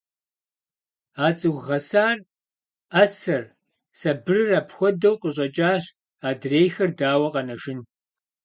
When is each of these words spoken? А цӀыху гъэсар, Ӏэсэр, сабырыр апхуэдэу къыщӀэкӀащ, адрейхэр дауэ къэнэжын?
А 1.25 1.27
цӀыху 1.37 1.61
гъэсар, 1.67 2.17
Ӏэсэр, 2.91 3.43
сабырыр 3.99 4.49
апхуэдэу 4.59 5.15
къыщӀэкӀащ, 5.21 5.83
адрейхэр 6.29 6.89
дауэ 6.97 7.27
къэнэжын? 7.33 7.79